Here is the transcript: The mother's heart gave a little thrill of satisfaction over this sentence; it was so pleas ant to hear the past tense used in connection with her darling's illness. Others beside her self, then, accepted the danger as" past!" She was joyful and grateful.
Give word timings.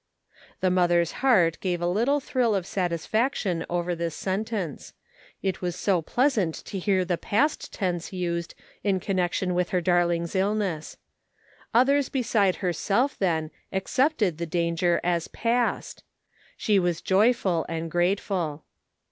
The 0.61 0.71
mother's 0.71 1.11
heart 1.21 1.59
gave 1.59 1.79
a 1.79 1.85
little 1.85 2.19
thrill 2.19 2.55
of 2.55 2.65
satisfaction 2.65 3.63
over 3.69 3.93
this 3.93 4.15
sentence; 4.15 4.95
it 5.43 5.61
was 5.61 5.75
so 5.75 6.01
pleas 6.01 6.39
ant 6.39 6.55
to 6.65 6.79
hear 6.79 7.05
the 7.05 7.19
past 7.19 7.71
tense 7.71 8.11
used 8.11 8.55
in 8.83 8.99
connection 8.99 9.53
with 9.53 9.69
her 9.69 9.79
darling's 9.79 10.33
illness. 10.35 10.97
Others 11.71 12.09
beside 12.09 12.55
her 12.65 12.73
self, 12.73 13.15
then, 13.19 13.51
accepted 13.71 14.39
the 14.39 14.47
danger 14.47 14.99
as" 15.03 15.27
past!" 15.43 16.01
She 16.57 16.79
was 16.79 17.01
joyful 17.03 17.63
and 17.69 17.91
grateful. 17.91 18.63